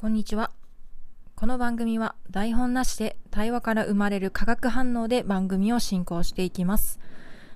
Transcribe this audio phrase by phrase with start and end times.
[0.00, 0.52] こんにちは。
[1.34, 7.00] この番組は台本なしで対話から生まれる化学反応で番組を進行していきます。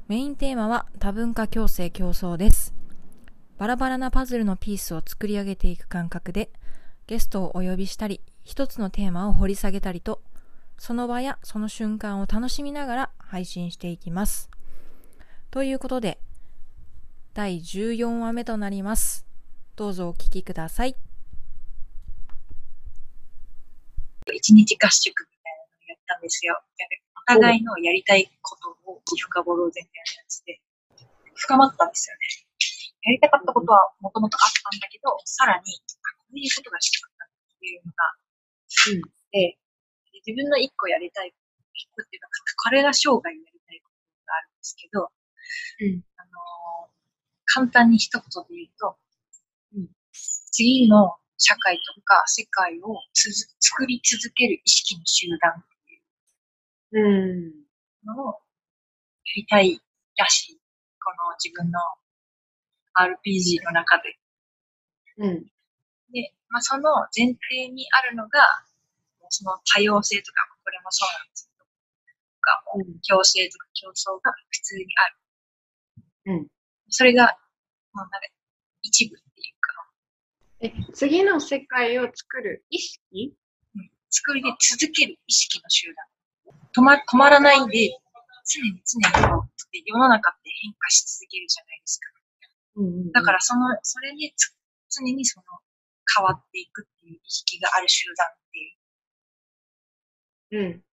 [0.09, 2.75] メインテーマは多文化共生競争です。
[3.59, 6.51] バラバラなパズルのピースを作り上げていく感覚で
[7.07, 10.21] ゲストをお呼びしたり、一つのテーマを掘り下げたりと、
[10.79, 14.51] その場やその瞬間を楽しみながら配信していきます。
[15.53, 16.19] ということで、
[17.35, 19.27] 第14話目となります。
[19.77, 20.97] どうぞお聞きください。
[24.33, 26.59] 一日合宿みたいなのをやったんですよ。
[27.23, 30.61] お互いのやりたいことを深掘ろうぜみたいなやつで、
[31.35, 32.21] 深まったんですよね。
[33.03, 38.11] やりたかったことはもともとあったんだけど、さらに、あこういうことがしたかったっていうのが、
[38.91, 39.59] うんで、
[40.27, 41.35] 自分の一個やりたい、
[41.75, 42.29] 一個っていうか、
[42.65, 45.11] これが生涯やりたいことがあるんですけど、
[45.81, 46.93] うんあのー
[47.55, 48.97] 簡単に一言で言うと、
[49.77, 49.89] うん
[50.53, 55.65] 次の社会とか世界をつづ作り続ける意識の集団っ
[56.93, 57.53] ていううん。
[58.07, 58.35] のをや
[59.37, 59.81] りたい
[60.17, 60.61] らしい。
[61.03, 61.81] この自分の
[62.95, 64.17] RPG の中で。
[65.19, 65.45] うん。
[66.13, 68.41] で、まあ、その前提にあるのが、
[69.31, 75.17] その多様性とか、これもそうなんですけど、とかもうん共生とか競争が普通にある。
[76.27, 76.47] うん。
[76.91, 77.25] それが、
[77.93, 78.29] まあ、なんか
[78.83, 79.17] 一部
[80.63, 83.35] え、次の世界を作る意識？
[84.11, 86.07] 作り続ける意識の集団。
[86.77, 87.91] 止ま止まらないで、
[88.47, 89.51] 常に常にこう
[89.87, 92.09] 世の中って変化し続けるじゃないですか。
[92.77, 94.55] うんだから、その、それにつ
[94.91, 95.45] 常にその
[96.17, 98.31] 変わっていくっていう意識がある集団っ
[100.51, 100.85] ていう、うん。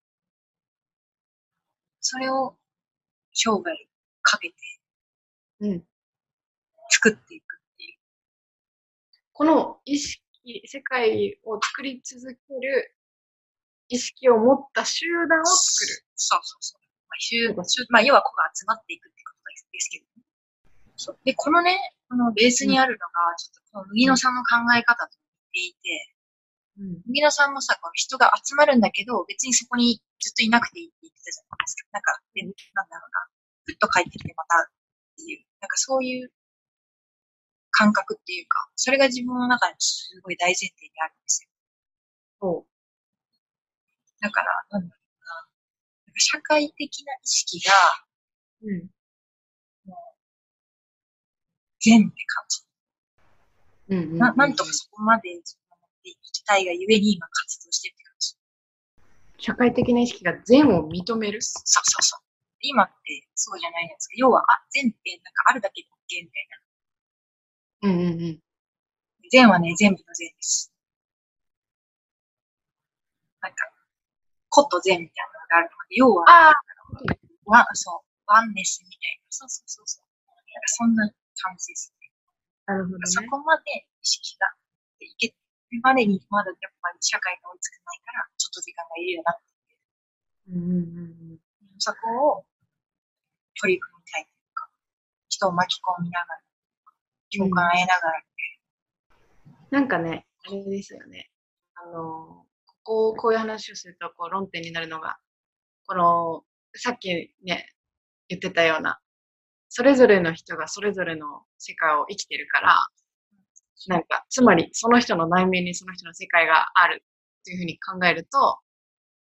[2.01, 2.57] それを
[3.33, 3.63] 生涯
[4.21, 4.55] かけて
[5.61, 5.83] うん。
[6.89, 7.48] 作っていく。
[9.39, 10.19] この意識、
[10.67, 12.91] 世界を作り続ける
[13.87, 16.03] 意識を持った集団を作る。
[16.19, 16.83] そうそうそう。
[17.07, 20.27] まあ、集集まあ、要はここが集まっていくってことですけどね。
[20.97, 21.79] そうで、このね、
[22.09, 25.15] このベースにあるのが、ちょっとこの麦野さんの考え方と
[25.55, 26.15] 似ていて、
[26.75, 27.01] うん。
[27.07, 31.87] 麦野さんもさ、この人が集まるんだけど、別にそこにずっといなくていいって言ってたじゃないですか。
[31.95, 33.31] なんか、でなんだろうな。
[33.63, 34.67] ふっと帰ってきてまたっ
[35.15, 36.27] ていう、なんかそういう
[37.79, 41.49] 感覚っていうか、それが自分の中ですごい大前提にあるんですよ。
[42.41, 42.65] そ
[44.19, 45.31] だから、なんだろうな。
[46.07, 47.71] なんか社会的な意識が
[48.63, 48.67] う。
[48.67, 48.89] うん。
[51.79, 52.61] 善って感じ。
[53.95, 54.17] うん。
[54.17, 58.35] ななんとかそこまで自分を持っていきたいがゆえに今活動してるって感じ。
[59.39, 61.41] 社会的な意識が善を認める？
[61.41, 62.21] そうそうそう。
[62.59, 62.93] 今って
[63.35, 64.15] そうじゃないですか。
[64.17, 66.68] 要は、あ、善ってなんかあるだけで OK みたいな。
[67.81, 68.39] うんうんうん。
[69.31, 70.71] 善はね、全部の善です。
[73.41, 73.57] なんか、
[74.49, 76.55] 個と善みたいなのがあるので、要は、ああ
[77.45, 79.25] ワそう、ワンネスみたいな。
[79.29, 80.05] そうそうそうそう。
[80.27, 81.03] なんかそんな
[81.43, 82.11] 感じですね。
[82.67, 83.07] なるほどね。
[83.07, 83.63] そこまで
[84.01, 84.47] 意識が
[84.99, 85.35] いける
[85.81, 89.49] までに、まだやっぱり社会が追いつかないから、ちょっと時間がいるよなって
[90.49, 90.71] うんうん
[91.31, 91.39] うん。
[91.77, 91.97] そこ
[92.41, 92.45] を
[93.61, 94.69] 取り組みたいというか、
[95.29, 96.41] 人を巻き込みながら、
[97.35, 98.23] 共感得ながら、
[99.71, 101.29] なんかね、あれですよね。
[101.75, 102.45] あの、
[102.83, 105.17] ここ、こういう話をすると、こう、論点になるのが、
[105.85, 106.43] この、
[106.75, 107.73] さっきね、
[108.27, 108.99] 言ってたような、
[109.69, 112.87] それぞれの人がそれぞれの世界を生きてるから、
[113.87, 118.59] なんか、つまり、その人の内面にその人の世界があるっていうふうに考えると、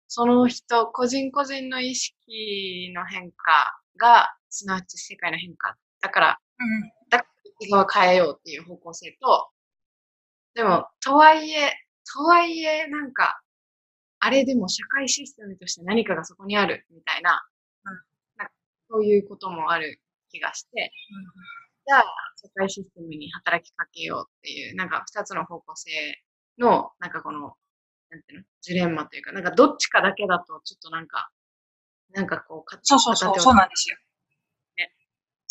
[0.09, 5.77] その人、個人個人の意識の変化が、すなわち世界の変化。
[6.01, 6.91] だから、うん、
[7.69, 9.51] だから内側を変えようっていう方向性と、
[10.55, 11.73] でも、とはいえ、
[12.13, 13.41] とはいえ、なんか、
[14.21, 17.43] あれでも社会システムとして何かがそこにあるみたいな、
[17.85, 17.95] うん
[18.39, 18.53] なんか
[18.91, 20.93] そういうこともある気がして、
[21.87, 22.05] じゃあ、
[22.37, 25.91] 社会システムに働きかけようっていう、なんか二つの方向性
[26.59, 27.55] の、なんかこの、
[28.11, 31.31] なんていうの、ジレンマというか、なんかどっちかだけだと、ちょっとなんか、
[32.15, 33.97] なんかこう、かそうそうそう、そうなんですよ。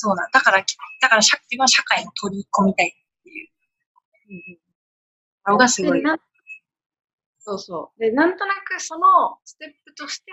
[0.08, 0.32] ねそうなん。
[0.32, 0.64] だから、
[1.02, 3.50] だから社、自分は社会に取り込みたいっていう。
[4.30, 4.60] うんうん。
[5.52, 6.04] のがすごい。
[7.40, 8.00] そうそう。
[8.00, 10.32] で、なんとなくそのステップとして、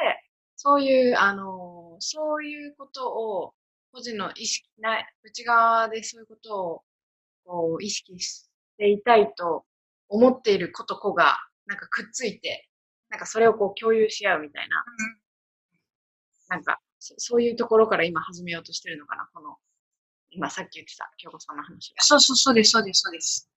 [0.57, 3.55] そういう、あの、そういうことを、
[3.93, 6.83] 個人の意識な、内側でそういうことを、
[7.45, 9.65] こう、意識していたいと
[10.09, 12.69] 思っている子と子が、なんかくっついて、
[13.11, 14.85] なんかそれをこう共有し合うみたいな、
[16.49, 19.57] なんか、そそういうところから今始めようとしてるのかな、この、
[20.31, 22.03] 今さっき言ってた京子さんの話が。
[22.03, 23.51] そうそう、そうです、そうです、そうです。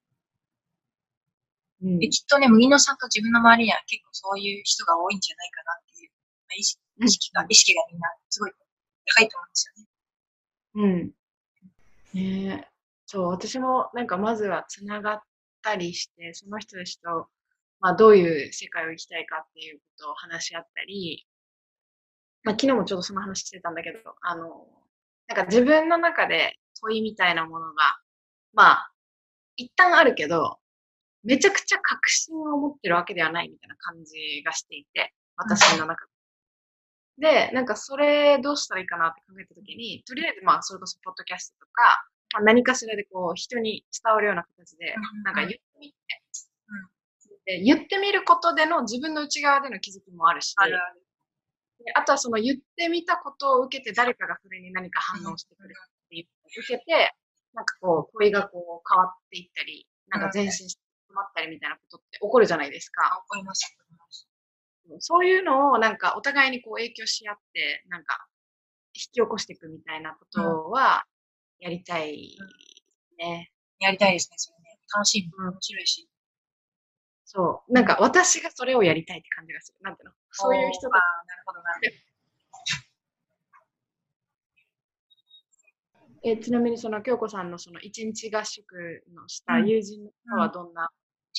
[1.82, 8.52] うんで、きっとね、麦野さんと自分の周りには結構そういう人が多いんじゃないかなっていう、まあ意識意識が、意識がみんなすごい
[9.16, 11.14] 高いと思うんですよね。
[12.14, 12.48] うん。
[12.48, 12.68] ねえ。
[13.06, 15.22] そう、私もなんかまずはつながっ
[15.62, 17.28] たりして、その人たちと、
[17.80, 21.26] まあどういう世界を生きたいかっていうことを話し合ったり、
[22.44, 24.66] まあ昨日もちょっとその話してたんだけど、あの、
[25.28, 27.98] なんか自分の中で問いみたいなものが、
[28.52, 28.90] まあ、
[29.56, 30.58] 一旦あるけど、
[31.22, 36.10] めちゃくちゃ確信を持ってるわけではないみたいな感じがしていて、私の中で。
[37.48, 45.94] で、なんかそれどうしたらいいかなって考えたときに、とりあえずまあそれこそポッドキャストとか、まあ、何かしらでこう人に伝わるような形でうん、なんか言ってみて、
[47.44, 51.02] で言ってみることでの自分の内側での気づきもあるし、あるある。
[51.84, 55.74] であとはその言ってみたことを受けて誰かがそれに何か反応してくれる
[56.06, 57.14] っていうのを受けて、
[57.54, 60.80] なんかこう、問いがこう変わっていったり、なんか前進して
[61.10, 63.02] 止まったりみたいなことって起こるじゃないですか。
[63.04, 63.76] あ、怒ります。
[64.98, 68.26] そういうのをなんかお互いにこう影響し合って、なんか
[68.94, 71.04] 引き起こしていくみたいなことは
[71.60, 72.36] やりたい
[73.18, 73.50] ね。
[73.78, 74.78] やりたいですね、それね。
[74.94, 76.08] 楽しい、うん面白いし。
[77.24, 77.72] そう。
[77.72, 79.78] なんか私がそれをやりたいって感じがする。
[79.82, 80.14] なんていうの？
[80.32, 81.70] そういう人あがあ、なるほどな。
[86.22, 88.62] えちなみにその京子さんのその一日合宿
[89.14, 90.90] のした友人の方はどんな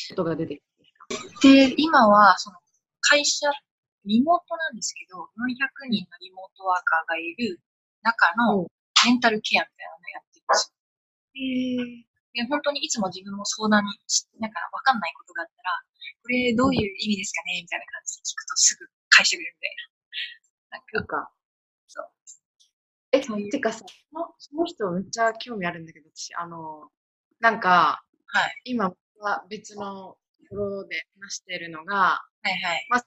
[0.09, 2.57] ことが出てくるんですか、で、今は、その、
[3.01, 3.47] 会社、
[4.05, 7.59] リモートなんですけど、400人のリモートワーカーがいる
[8.01, 8.67] 中の
[9.05, 10.73] メンタルケアみたいなのをやってるんです
[11.93, 12.11] よ。
[12.33, 15.83] で、本当にいつも自分も相談にし、なんかわかんないことがあったら、
[16.23, 17.61] これどういう意味ですかね？
[17.61, 19.81] みたいな感じで聞くとすぐ返してくれるみたいな。
[20.71, 21.31] なんか、なんか、
[21.87, 22.05] そう。
[23.11, 26.89] え、そういうてかさ、そのその人めっちゃ興味あるんだけど、私、あの、
[27.39, 28.61] なんか、はい。
[28.63, 30.17] 今は別のと
[30.49, 31.95] ころで話しているのが、
[32.43, 32.87] はいはい。
[32.89, 33.05] まず、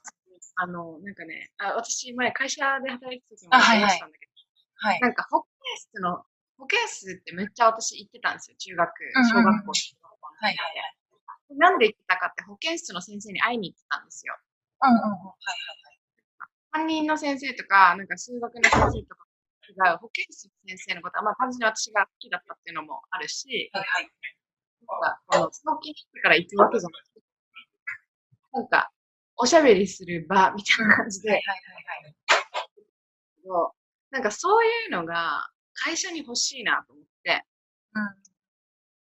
[0.56, 4.32] あの、なんかね、あ私前会社で働いてた時も話したんだけど、
[4.76, 5.00] はい。
[5.00, 5.49] なんか保健
[5.79, 6.23] 室の、
[6.58, 8.56] 保健室ってめっちゃ私行ってたんですよ。
[8.58, 10.96] 中学、うんうんうん小学校、中学校のはいはいはい。
[11.56, 14.37] なんで行ってたかって保健室の先生に会いに行ってたんですよ。
[14.83, 15.09] うんうんうん。
[15.09, 15.95] はい
[16.75, 19.25] 担任の先生とか、なんか数学の先生とか
[19.71, 24.11] 違う保健室の先生のことは、まあ単純に私が好きだったっていうのもあるし、はいはい。
[24.83, 27.21] なんか、この、早期にしてから行くわけじゃなくて、
[28.53, 28.91] なんか、
[29.37, 32.05] おしゃべりする場みたいな感じで、はいはいはい
[33.49, 33.73] はい。
[34.11, 37.45] なんかそういうのが会社に欲しいなと思って、
[37.95, 38.34] うん。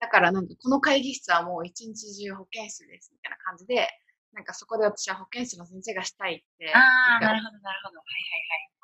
[0.00, 3.88] だからなんかこの会議室はもう一日中保健室ですみたいな感じで、
[4.32, 6.72] なんかそこで私は保健室の先生がしたいって。
[6.74, 6.78] あ
[7.16, 7.98] あ、なるほどなるほど。
[7.98, 8.76] はい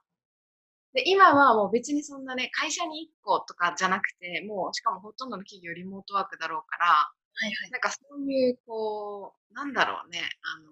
[0.95, 7.53] で、今はもう別にそんなね、会社に1個とかじゃなくて、もうしかもほとんどの企業リモートワークだろうから、はいはい。
[7.53, 7.71] はいはい。
[7.71, 10.71] なんかそういう、こう、なんだろうね、あの、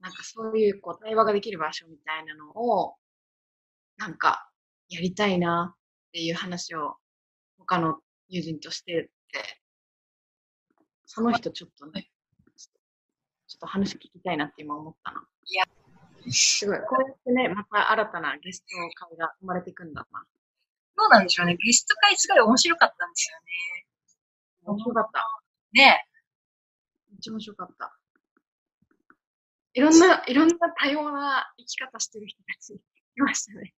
[0.00, 2.96] なんかそういう、こう、対話ができる場所みたいなのを、
[3.98, 4.50] なんか、
[4.88, 5.80] やりたいなっ
[6.12, 6.96] ていう話を、
[7.58, 7.98] 他の
[8.28, 9.60] 友人としてて、
[11.04, 12.10] その人ちょっとね、
[13.46, 15.24] ちょっと話聞きたいなって今思ったな。
[15.44, 15.64] いや、
[16.32, 16.78] すごい。
[16.78, 20.24] こうやってね、また新たなゲスト会が生まれてくんだな。
[20.96, 21.56] どうなんでしょうね。
[21.56, 23.30] ゲスト会すごい面白かったんです
[24.64, 25.20] よ面白かった。
[25.72, 25.84] ね。
[25.84, 26.04] ね
[27.12, 27.96] めっちゃ面白かった。
[29.74, 32.80] いろんな、いろんな多様な生き方してる人たちい
[33.20, 33.74] ましたね。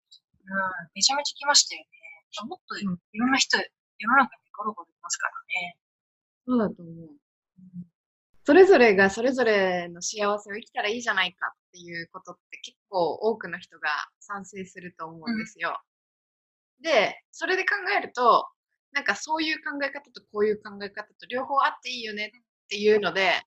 [0.46, 0.88] うん。
[0.94, 2.48] めちゃめちゃ来ましたよね。
[2.48, 3.58] もっというんろんな人、
[3.98, 5.76] 世の中にゴロゴロいますからね。
[6.46, 7.08] そうだと思う。
[8.44, 13.88] それぞれがそれぞれの幸せを生きたらいいじゃないかっていうことって結構多くの人が
[14.20, 15.78] 賛成すると思うんですよ。
[16.80, 18.48] で、それで考えると、
[18.92, 23.42] なんかそういう考え方とこういう考え方と両方あっていいよねっていうので、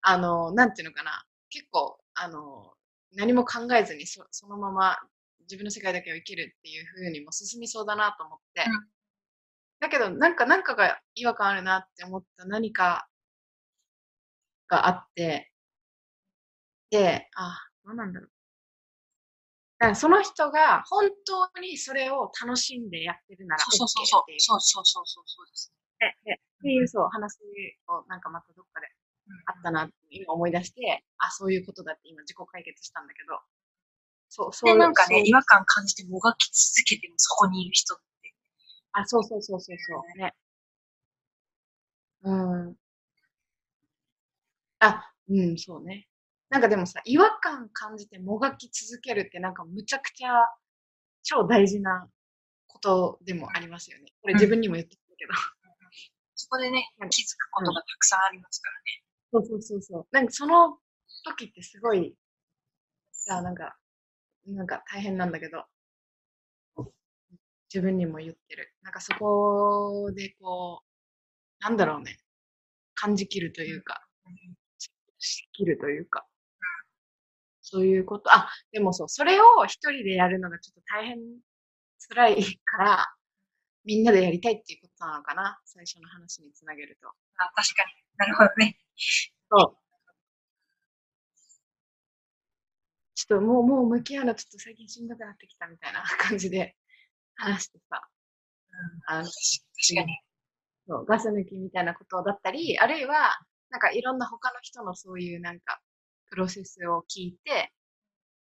[0.00, 1.24] あの、なんていうのかな。
[1.50, 2.72] 結構、あの、
[3.12, 4.96] 何も考えずにそそのまま
[5.42, 8.64] 自分の世界だけを生きるっていう風にも進みそうだなと思って。
[8.66, 8.93] うん
[9.84, 13.08] だけど、なんか、なんかが違和感あるなって思った何か
[14.68, 15.50] があって、
[16.90, 18.30] で、あ、何なんだろう。
[19.78, 24.40] だからその人が本当にそれを楽しんでやってるなら OK そうそうそう。
[24.40, 24.60] そう。
[24.60, 26.16] そうそうそうそうそうですね。
[26.24, 27.38] ででっていうそう話
[27.88, 28.86] をなんかまたどっかで
[29.46, 33.40] あったなって今思い出して、あ、そういうことだって今自己解決したんだけど、
[34.28, 38.04] そう、そうで、なんかね、違和感感じてもがき続けてもそこにいる人って。
[38.94, 40.18] あ、そうそうそうそうそう。
[40.18, 40.34] ね。
[42.22, 42.76] うん。
[44.80, 46.06] あ、うん、そうね。
[46.50, 50.30] なんかでもさ、違和感感じてもがき続けるってなんかむちゃくちゃ
[51.22, 52.08] 超大事な
[52.68, 54.06] ことでもありますよね。
[54.22, 55.32] これ自分にも言ってたけど。
[56.36, 59.04] そこでね、気づくことがたくさんありますからね。
[59.32, 60.06] そうそうそうそう。
[60.12, 60.78] なんかその
[61.24, 62.16] 時ってすごい、
[63.12, 63.76] さ、なんか、
[64.46, 65.64] なんか大変なんだけど、
[67.74, 68.72] 自分にも言ってる。
[68.82, 70.82] なんかそこでこ
[71.42, 72.18] う、なんだろうね、
[72.94, 74.02] 感じきるというか、
[75.18, 76.26] しきるというか、
[77.62, 81.18] そういうこと、あ、でもそう、それを一人でやるのがちょっと大変、
[82.08, 83.06] 辛いから、
[83.84, 87.08] みんなでやりたいっていうことなのかな、最初の話につなげると。
[87.38, 87.92] あ確かに。
[88.18, 88.78] なるほどね。
[89.50, 89.78] そう。
[93.14, 96.76] ちょっともう、もう向き合うのちょっと最近しんどくなってきたみたいな感じで
[97.36, 98.00] 話してさ、
[99.06, 99.32] あの、確
[99.96, 100.18] かに。
[100.88, 103.38] そうガス抜きみたいなことだったり、あるいは、
[103.70, 105.80] なんかいろんな他の人のそういうなんか、
[106.30, 107.72] プロセスを聞いて、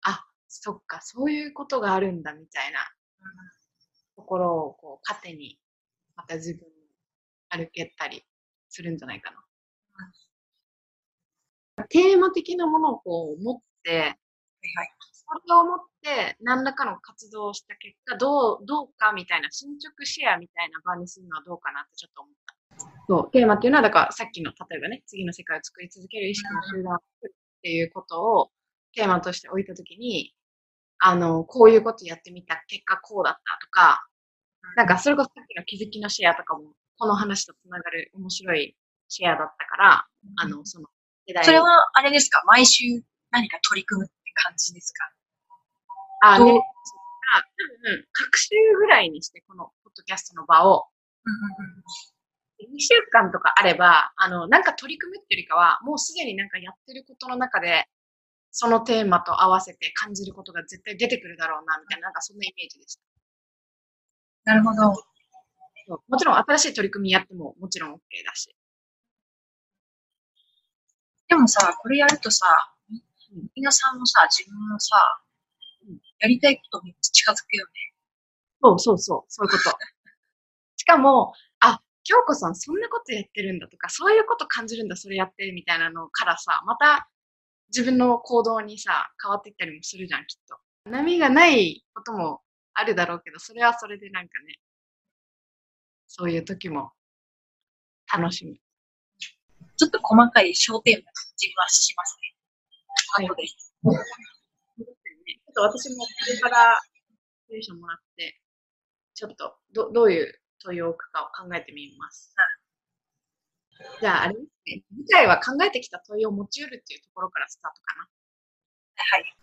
[0.03, 2.81] あ、そっか、そういうことがあるんだみたいな
[4.17, 5.59] ところをこう、糧に、
[6.17, 6.67] また自分
[7.51, 8.25] 歩けたり
[8.69, 9.45] するんじゃないかな。
[11.89, 14.09] テーマ的なものをこう持って、はい
[14.77, 14.95] はい。
[15.31, 22.55] それを持って何らかの活動をした結果、どう、どうかみたいな、進捗シェアみたいな場にするのはどうかなってちょっと思った。
[23.09, 28.51] そう、テーマっていうのは、だからさっきの、例えばね、次の世界を作り続ける意識の集団を作るっていうことを
[28.95, 30.35] テーマとして置いたときに、
[30.99, 34.07] あの、こういうことやってみた結果こうだったとか、
[34.77, 38.77] なんかそれこそさっきの気づきのシェアとかも、この話とつながる面白い
[39.09, 40.07] シェアだったから、
[40.37, 40.89] あの、その、
[41.43, 42.43] それは、あれですか？
[42.47, 42.85] 毎週
[43.31, 44.15] 何か取り組むって
[44.47, 45.11] 感じですか？
[46.21, 46.61] あ、ね、そう
[47.33, 47.45] あ多
[47.83, 50.87] 分、各週ぐらいにして、このポッドキャストの場を、
[52.61, 57.87] 2週間とかあれば、あの、なんか取り組むっていうよりかは、もうすでになんかやってることの中で、
[58.50, 63.03] そのテーマと合わせて感じることが絶対出てくるだろうな、みたいな、なんかそんなイメージでした。
[64.45, 64.95] なるほど。
[66.09, 68.55] もちろん新しい取り組みやってももちろん OK だし。
[71.29, 72.47] でもさ、これやるとさ、
[73.55, 75.20] 皆さんもさ、自分のさうん、
[76.21, 77.73] やりたいことめっちゃ近づくよね。
[78.62, 79.77] そうそうそう、そういうこと。
[80.77, 87.11] しかも、あ、京子さんそんなことやってるんだとか、そういうこと感じるんだ、それやってるみたいなのからさ、また
[87.69, 90.59] 自分の行動にさ、変わっていったりもするじゃん、きっと。
[90.85, 92.43] 波がないことも
[92.75, 94.59] あるだろうけど、それはそれでなんかね、
[96.07, 96.93] そういう時も
[98.12, 98.61] 楽しみ。
[99.77, 102.35] ちょっと細かい焦点な感じはしますね。
[103.15, 103.43] はい後で。
[105.61, 106.81] ちょっと私もこれから
[107.50, 108.40] テンションもらって、
[109.14, 110.33] ちょっとどどういう
[110.64, 112.35] 問いを置くかを考えてみます。
[114.00, 114.83] じゃあ、あれですね。
[115.05, 118.09] 次回は考えてきた問いを持ち得るっていうところからスタートかな。
[118.97, 119.35] はい。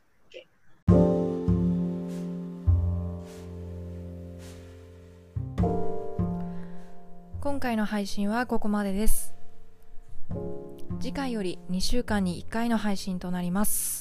[7.40, 9.34] 今回の配信はここまでです
[11.00, 13.97] 次回より2週間に1回の配信となります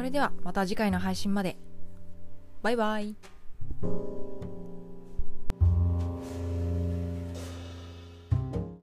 [0.00, 1.58] それではまた次回の配信まで。
[2.62, 3.16] バイバイ。